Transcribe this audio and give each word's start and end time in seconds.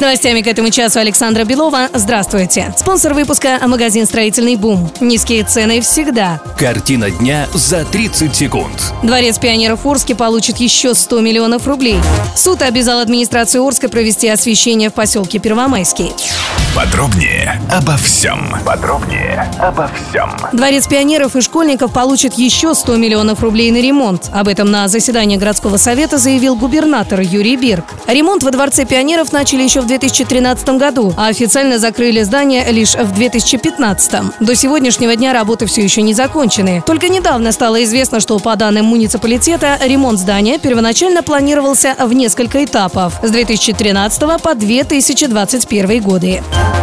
С 0.00 0.02
новостями 0.02 0.40
к 0.40 0.46
этому 0.46 0.70
часу 0.70 0.98
Александра 0.98 1.44
Белова. 1.44 1.90
Здравствуйте. 1.92 2.72
Спонсор 2.74 3.12
выпуска– 3.12 3.58
магазин 3.66 4.06
«Строительный 4.06 4.56
бум». 4.56 4.90
Низкие 4.98 5.44
цены 5.44 5.82
всегда. 5.82 6.40
Картина 6.56 7.10
дня 7.10 7.46
за 7.52 7.84
30 7.84 8.34
секунд. 8.34 8.94
Дворец 9.02 9.38
пионеров 9.38 9.84
Орске 9.84 10.14
получит 10.14 10.56
еще 10.56 10.94
100 10.94 11.20
миллионов 11.20 11.66
рублей. 11.66 11.98
Суд 12.34 12.62
обязал 12.62 13.00
администрацию 13.00 13.62
Орска 13.62 13.90
провести 13.90 14.26
освещение 14.28 14.88
в 14.88 14.94
поселке 14.94 15.38
Первомайский. 15.38 16.10
Подробнее 16.76 17.60
обо 17.68 17.96
всем. 17.96 18.54
Подробнее 18.64 19.50
обо 19.58 19.88
всем. 19.88 20.30
Дворец 20.52 20.86
пионеров 20.86 21.34
и 21.34 21.40
школьников 21.40 21.92
получит 21.92 22.34
еще 22.34 22.74
100 22.74 22.96
миллионов 22.96 23.42
рублей 23.42 23.72
на 23.72 23.78
ремонт. 23.82 24.30
Об 24.32 24.46
этом 24.46 24.70
на 24.70 24.86
заседании 24.86 25.36
городского 25.36 25.78
совета 25.78 26.16
заявил 26.16 26.54
губернатор 26.54 27.20
Юрий 27.20 27.56
Бирк. 27.56 27.84
Ремонт 28.06 28.44
во 28.44 28.52
Дворце 28.52 28.84
пионеров 28.84 29.32
начали 29.32 29.62
еще 29.62 29.80
в 29.80 29.86
2013 29.86 30.68
году, 30.70 31.12
а 31.16 31.26
официально 31.26 31.78
закрыли 31.80 32.22
здание 32.22 32.70
лишь 32.70 32.94
в 32.94 33.12
2015. 33.14 34.12
До 34.38 34.54
сегодняшнего 34.54 35.16
дня 35.16 35.32
работы 35.32 35.66
все 35.66 35.82
еще 35.82 36.02
не 36.02 36.14
закончены. 36.14 36.84
Только 36.86 37.08
недавно 37.08 37.50
стало 37.50 37.82
известно, 37.82 38.20
что 38.20 38.38
по 38.38 38.54
данным 38.54 38.86
муниципалитета 38.86 39.76
ремонт 39.82 40.20
здания 40.20 40.58
первоначально 40.58 41.24
планировался 41.24 41.96
в 41.98 42.12
несколько 42.12 42.64
этапов 42.64 43.14
с 43.22 43.30
2013 43.30 44.40
по 44.40 44.54
2021 44.54 46.02
годы. 46.02 46.42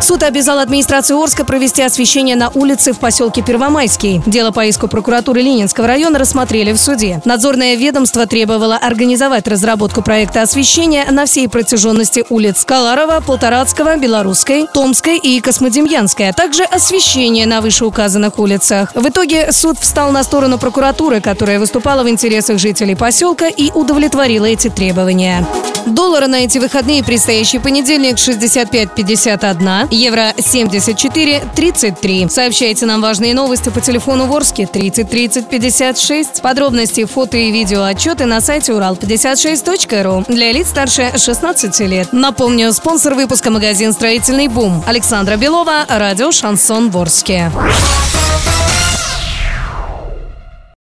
Суд 0.00 0.22
обязал 0.22 0.60
администрацию 0.60 1.20
Орска 1.20 1.44
провести 1.44 1.82
освещение 1.82 2.36
на 2.36 2.50
улице 2.50 2.92
в 2.92 2.98
поселке 2.98 3.42
Первомайский. 3.42 4.22
Дело 4.26 4.52
по 4.52 4.64
иску 4.64 4.88
прокуратуры 4.88 5.42
Ленинского 5.42 5.86
района 5.86 6.18
рассмотрели 6.18 6.72
в 6.72 6.78
суде. 6.78 7.20
Надзорное 7.24 7.74
ведомство 7.74 8.26
требовало 8.26 8.76
организовать 8.76 9.48
разработку 9.48 10.00
проекта 10.00 10.42
освещения 10.42 11.04
на 11.10 11.26
всей 11.26 11.48
протяженности 11.48 12.24
улиц 12.28 12.64
Каларова, 12.64 13.20
Полторацкого, 13.20 13.96
Белорусской, 13.96 14.66
Томской 14.72 15.18
и 15.18 15.40
Космодемьянской, 15.40 16.28
а 16.28 16.32
также 16.32 16.62
освещение 16.62 17.46
на 17.46 17.60
вышеуказанных 17.60 18.38
улицах. 18.38 18.92
В 18.94 19.08
итоге 19.08 19.50
суд 19.52 19.78
встал 19.78 20.12
на 20.12 20.22
сторону 20.22 20.58
прокуратуры, 20.58 21.20
которая 21.20 21.58
выступала 21.58 22.04
в 22.04 22.08
интересах 22.08 22.58
жителей 22.58 22.94
поселка 22.94 23.48
и 23.48 23.72
удовлетворила 23.72 24.46
эти 24.46 24.68
требования. 24.68 25.44
Доллары 25.86 26.26
на 26.26 26.44
эти 26.44 26.58
выходные 26.58 27.02
предстоящий 27.02 27.58
понедельник 27.58 28.16
65.51, 28.16 29.57
евро 29.90 30.32
74.33. 30.36 32.28
Сообщайте 32.28 32.86
нам 32.86 33.00
важные 33.00 33.34
новости 33.34 33.68
по 33.68 33.80
телефону 33.80 34.26
Ворске 34.26 34.66
30 34.66 35.08
30 35.08 35.48
56. 35.48 36.42
Подробности, 36.42 37.04
фото 37.04 37.36
и 37.36 37.50
видео 37.50 37.82
отчеты 37.82 38.26
на 38.26 38.40
сайте 38.40 38.72
урал56.ру 38.72 40.24
для 40.28 40.52
лиц 40.52 40.68
старше 40.68 41.12
16 41.16 41.80
лет. 41.80 42.12
Напомню, 42.12 42.72
спонсор 42.72 43.14
выпуска 43.14 43.50
магазин 43.50 43.92
«Строительный 43.92 44.48
бум». 44.48 44.84
Александра 44.86 45.36
Белова, 45.36 45.84
радио 45.88 46.30
«Шансон 46.32 46.90
Ворске». 46.90 47.50